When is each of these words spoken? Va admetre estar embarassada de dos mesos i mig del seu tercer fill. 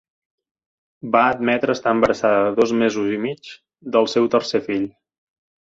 Va 1.15 1.21
admetre 1.33 1.75
estar 1.77 1.93
embarassada 1.97 2.41
de 2.49 2.55
dos 2.61 2.75
mesos 2.81 3.13
i 3.19 3.21
mig 3.29 3.55
del 3.99 4.11
seu 4.17 4.33
tercer 4.39 4.67
fill. 4.71 4.93